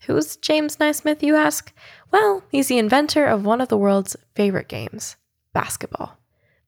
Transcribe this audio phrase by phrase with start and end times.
[0.05, 1.73] Who's James Naismith, you ask?
[2.11, 5.15] Well, he's the inventor of one of the world's favorite games
[5.51, 6.19] basketball.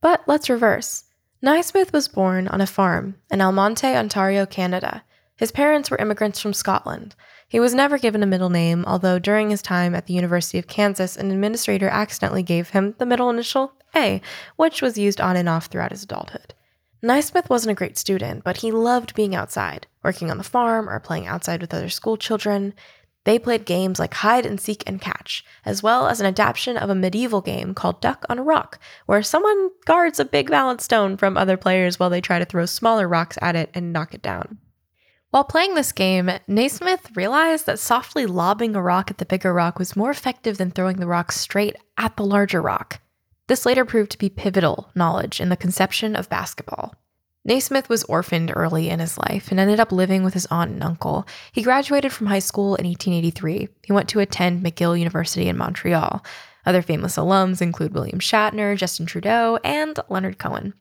[0.01, 1.03] But let's reverse.
[1.43, 5.03] Naismith was born on a farm in Almonte, Ontario, Canada.
[5.35, 7.15] His parents were immigrants from Scotland.
[7.47, 10.67] He was never given a middle name, although during his time at the University of
[10.67, 14.21] Kansas, an administrator accidentally gave him the middle initial A,
[14.55, 16.53] which was used on and off throughout his adulthood.
[17.01, 20.99] Naismith wasn't a great student, but he loved being outside, working on the farm or
[20.99, 22.75] playing outside with other school children.
[23.23, 26.89] They played games like hide and seek and catch, as well as an adaptation of
[26.89, 31.17] a medieval game called Duck on a Rock, where someone guards a big valid stone
[31.17, 34.23] from other players while they try to throw smaller rocks at it and knock it
[34.23, 34.57] down.
[35.29, 39.79] While playing this game, Naismith realized that softly lobbing a rock at the bigger rock
[39.79, 42.99] was more effective than throwing the rock straight at the larger rock.
[43.47, 46.95] This later proved to be pivotal knowledge in the conception of basketball.
[47.43, 50.83] Naismith was orphaned early in his life and ended up living with his aunt and
[50.83, 51.25] uncle.
[51.51, 53.67] He graduated from high school in 1883.
[53.83, 56.23] He went to attend McGill University in Montreal.
[56.65, 60.75] Other famous alums include William Shatner, Justin Trudeau, and Leonard Cohen.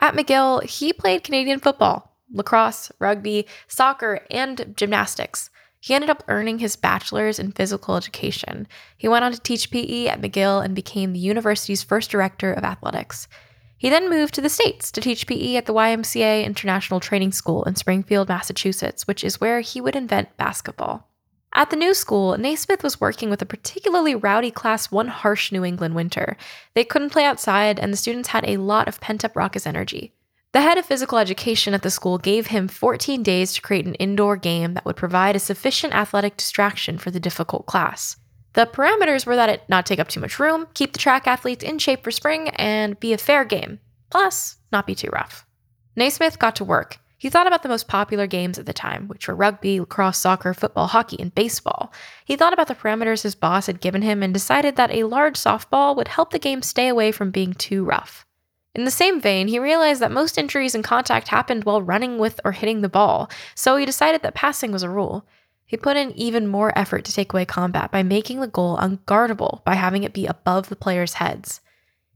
[0.00, 5.50] At McGill, he played Canadian football, lacrosse, rugby, soccer, and gymnastics.
[5.80, 8.66] He ended up earning his bachelor's in physical education.
[8.96, 12.64] He went on to teach PE at McGill and became the university's first director of
[12.64, 13.28] athletics.
[13.78, 17.62] He then moved to the States to teach PE at the YMCA International Training School
[17.62, 21.08] in Springfield, Massachusetts, which is where he would invent basketball.
[21.54, 25.64] At the new school, Naismith was working with a particularly rowdy class one harsh New
[25.64, 26.36] England winter.
[26.74, 30.12] They couldn't play outside, and the students had a lot of pent up raucous energy.
[30.52, 33.94] The head of physical education at the school gave him 14 days to create an
[33.94, 38.16] indoor game that would provide a sufficient athletic distraction for the difficult class.
[38.58, 41.62] The parameters were that it not take up too much room, keep the track athletes
[41.62, 43.78] in shape for spring, and be a fair game.
[44.10, 45.46] Plus, not be too rough.
[45.94, 46.98] Naismith got to work.
[47.16, 50.54] He thought about the most popular games at the time, which were rugby, lacrosse, soccer,
[50.54, 51.92] football, hockey, and baseball.
[52.24, 55.36] He thought about the parameters his boss had given him and decided that a large
[55.36, 58.26] softball would help the game stay away from being too rough.
[58.74, 62.40] In the same vein, he realized that most injuries and contact happened while running with
[62.44, 65.24] or hitting the ball, so he decided that passing was a rule.
[65.68, 69.62] He put in even more effort to take away combat by making the goal unguardable
[69.64, 71.60] by having it be above the players' heads.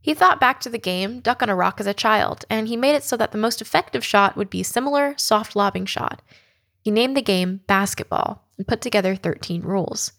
[0.01, 2.79] He thought back to the game, Duck on a Rock as a child, and he
[2.79, 6.23] made it so that the most effective shot would be a similar soft lobbing shot.
[6.81, 10.13] He named the game basketball and put together 13 rules.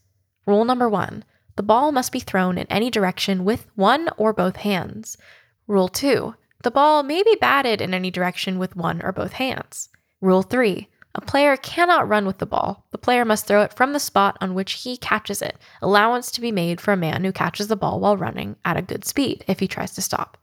[0.45, 4.57] Rule number one the ball must be thrown in any direction with one or both
[4.57, 5.17] hands.
[5.65, 9.89] Rule two the ball may be batted in any direction with one or both hands.
[10.21, 12.85] Rule three a player cannot run with the ball.
[12.91, 15.57] The player must throw it from the spot on which he catches it.
[15.81, 18.81] Allowance to be made for a man who catches the ball while running at a
[18.81, 20.37] good speed if he tries to stop.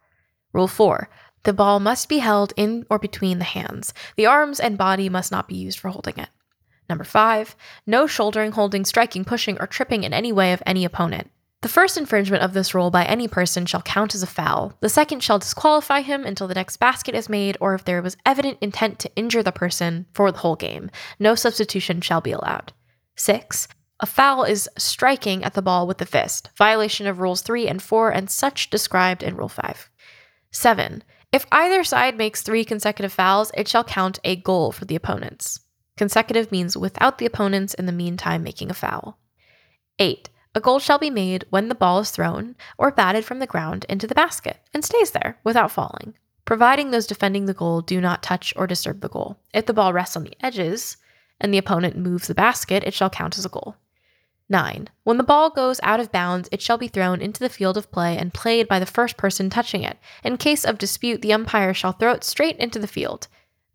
[0.52, 1.08] Rule 4.
[1.42, 3.92] The ball must be held in or between the hands.
[4.16, 6.28] The arms and body must not be used for holding it.
[6.88, 7.56] Number 5.
[7.86, 11.30] No shouldering, holding, striking, pushing, or tripping in any way of any opponent.
[11.62, 14.72] The first infringement of this rule by any person shall count as a foul.
[14.80, 18.16] The second shall disqualify him until the next basket is made or if there was
[18.24, 20.90] evident intent to injure the person for the whole game.
[21.18, 22.72] No substitution shall be allowed.
[23.16, 23.68] 6.
[24.00, 27.82] A foul is striking at the ball with the fist, violation of rules 3 and
[27.82, 29.90] 4 and such described in rule 5.
[30.52, 31.04] 7.
[31.30, 35.60] If either side makes 3 consecutive fouls, it shall count a goal for the opponents.
[35.98, 39.18] Consecutive means without the opponents in the meantime making a foul.
[39.98, 40.30] 8.
[40.54, 43.86] A goal shall be made when the ball is thrown or batted from the ground
[43.88, 46.14] into the basket and stays there without falling.
[46.50, 49.38] providing those defending the goal do not touch or disturb the goal.
[49.54, 50.96] If the ball rests on the edges
[51.40, 53.76] and the opponent moves the basket, it shall count as a goal.
[54.48, 54.88] 9.
[55.04, 57.92] When the ball goes out of bounds, it shall be thrown into the field of
[57.92, 59.96] play and played by the first person touching it.
[60.24, 63.28] In case of dispute, the umpire shall throw it straight into the field.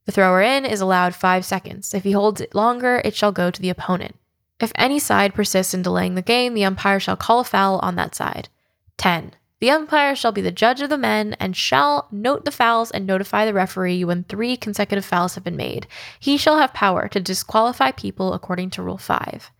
[0.03, 1.93] The thrower in is allowed 5 seconds.
[1.93, 4.17] If he holds it longer, it shall go to the opponent.
[4.59, 7.95] If any side persists in delaying the game, the umpire shall call a foul on
[7.95, 8.49] that side.
[8.97, 9.33] 10.
[9.59, 13.05] The umpire shall be the judge of the men and shall note the fouls and
[13.05, 15.87] notify the referee when three consecutive fouls have been made.
[16.19, 19.51] He shall have power to disqualify people according to Rule 5.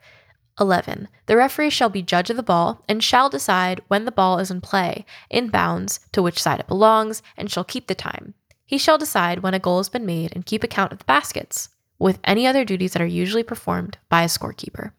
[0.60, 1.10] 11.
[1.26, 4.52] The referee shall be judge of the ball and shall decide when the ball is
[4.52, 8.34] in play, in bounds, to which side it belongs, and shall keep the time.
[8.66, 11.70] He shall decide when a goal has been made and keep account of the baskets,
[12.00, 14.92] with any other duties that are usually performed by a scorekeeper.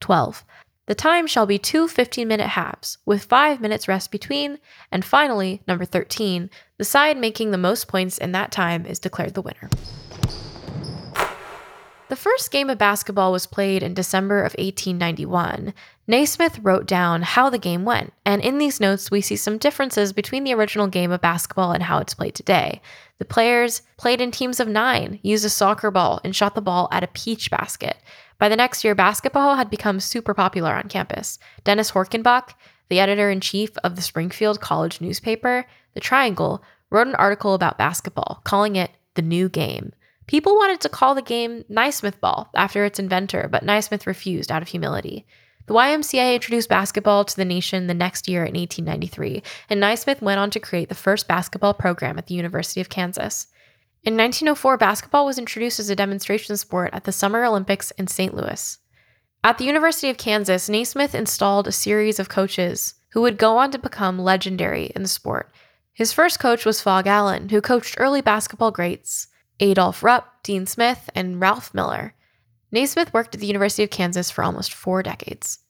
[0.00, 0.44] 12.
[0.86, 4.58] The time shall be two 15 minute halves, with five minutes rest between.
[4.90, 9.34] And finally, number 13, the side making the most points in that time is declared
[9.34, 9.70] the winner.
[12.22, 15.74] The first game of basketball was played in December of 1891.
[16.06, 20.12] Naismith wrote down how the game went, and in these notes, we see some differences
[20.12, 22.80] between the original game of basketball and how it's played today.
[23.18, 26.88] The players played in teams of nine, used a soccer ball, and shot the ball
[26.92, 27.96] at a peach basket.
[28.38, 31.40] By the next year, basketball had become super popular on campus.
[31.64, 32.50] Dennis Horkenbach,
[32.88, 37.78] the editor in chief of the Springfield College newspaper, The Triangle, wrote an article about
[37.78, 39.92] basketball, calling it the new game.
[40.26, 44.62] People wanted to call the game Naismith Ball after its inventor, but Naismith refused out
[44.62, 45.26] of humility.
[45.66, 50.40] The YMCA introduced basketball to the nation the next year in 1893, and Naismith went
[50.40, 53.46] on to create the first basketball program at the University of Kansas.
[54.02, 58.34] In 1904, basketball was introduced as a demonstration sport at the Summer Olympics in St.
[58.34, 58.78] Louis.
[59.44, 63.70] At the University of Kansas, Naismith installed a series of coaches who would go on
[63.70, 65.52] to become legendary in the sport.
[65.92, 69.28] His first coach was Phog Allen, who coached early basketball greats
[69.62, 72.14] Adolph Rupp, Dean Smith, and Ralph Miller.
[72.72, 75.60] Naismith worked at the University of Kansas for almost four decades.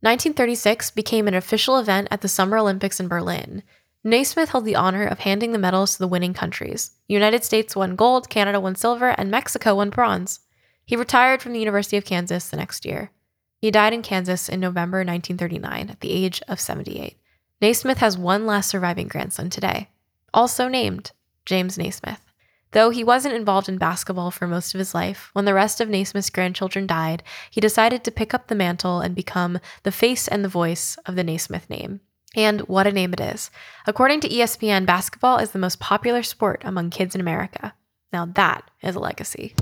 [0.00, 3.64] 1936 became an official event at the Summer Olympics in Berlin.
[4.04, 6.92] Naismith held the honor of handing the medals to the winning countries.
[7.08, 10.38] United States won gold, Canada won silver, and Mexico won bronze.
[10.86, 13.10] He retired from the University of Kansas the next year.
[13.58, 17.18] He died in Kansas in November 1939 at the age of 78.
[17.60, 19.88] Naismith has one last surviving grandson today,
[20.32, 21.10] also named
[21.44, 22.31] James Naismith.
[22.72, 25.90] Though he wasn't involved in basketball for most of his life, when the rest of
[25.90, 30.42] Naismith's grandchildren died, he decided to pick up the mantle and become the face and
[30.42, 32.00] the voice of the Naismith name.
[32.34, 33.50] And what a name it is.
[33.86, 37.74] According to ESPN, basketball is the most popular sport among kids in America.
[38.10, 39.54] Now that is a legacy.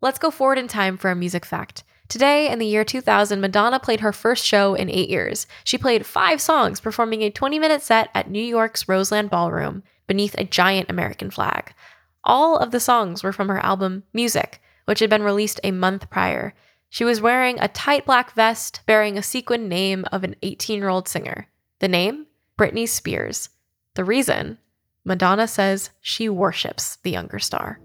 [0.00, 1.82] Let's go forward in time for a music fact.
[2.08, 5.46] Today, in the year 2000, Madonna played her first show in eight years.
[5.64, 10.34] She played five songs, performing a 20 minute set at New York's Roseland Ballroom beneath
[10.38, 11.74] a giant American flag.
[12.22, 16.08] All of the songs were from her album Music, which had been released a month
[16.10, 16.54] prior.
[16.88, 20.88] She was wearing a tight black vest bearing a sequined name of an 18 year
[20.88, 21.48] old singer.
[21.80, 22.26] The name?
[22.58, 23.50] Britney Spears.
[23.94, 24.58] The reason?
[25.04, 27.80] Madonna says she worships the younger star.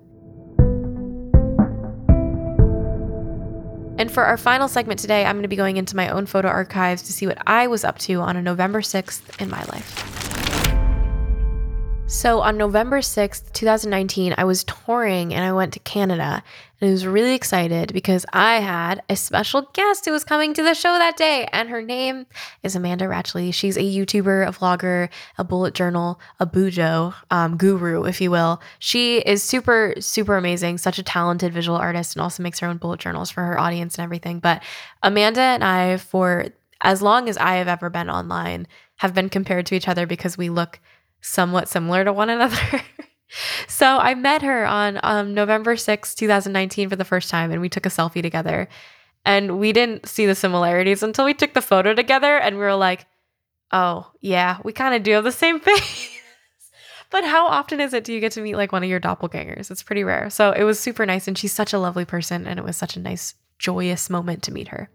[4.02, 6.48] And for our final segment today, I'm going to be going into my own photo
[6.48, 10.21] archives to see what I was up to on a November 6th in my life.
[12.12, 16.44] So on November 6th, 2019, I was touring and I went to Canada
[16.82, 20.62] and I was really excited because I had a special guest who was coming to
[20.62, 21.48] the show that day.
[21.54, 22.26] And her name
[22.64, 23.52] is Amanda Rach Lee.
[23.52, 28.62] She's a YouTuber, a vlogger, a bullet journal, a bujo um, guru, if you will.
[28.80, 32.76] She is super, super amazing, such a talented visual artist and also makes her own
[32.76, 34.40] bullet journals for her audience and everything.
[34.40, 34.62] But
[35.02, 36.48] Amanda and I, for
[36.82, 40.38] as long as I have ever been online, have been compared to each other because
[40.38, 40.82] we look
[41.22, 42.82] somewhat similar to one another.
[43.68, 47.70] so I met her on um, November 6, 2019 for the first time, and we
[47.70, 48.68] took a selfie together.
[49.24, 52.76] And we didn't see the similarities until we took the photo together and we were
[52.76, 53.06] like,
[53.72, 56.10] oh, yeah, we kind of do have the same face.
[57.12, 59.70] but how often is it do you get to meet like one of your doppelgangers?
[59.70, 60.32] It's pretty rare.
[60.32, 61.28] So it was super nice.
[61.28, 62.48] And she's such a lovely person.
[62.48, 64.90] And it was such a nice, joyous moment to meet her.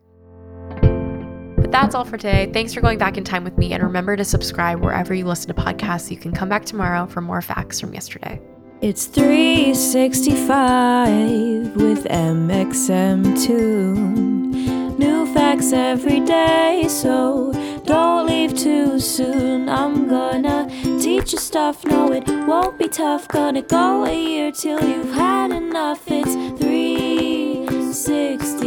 [1.77, 2.49] That's all for today.
[2.55, 3.75] Thanks for going back in time with me.
[3.75, 7.05] And remember to subscribe wherever you listen to podcasts so you can come back tomorrow
[7.05, 8.41] for more facts from yesterday.
[8.81, 13.37] It's 365 with mxmtoon.
[14.99, 17.53] New facts every day, so
[17.85, 19.69] don't leave too soon.
[19.69, 23.29] I'm gonna teach you stuff, no, it won't be tough.
[23.29, 26.05] Gonna go a year till you've had enough.
[26.07, 28.66] It's 360.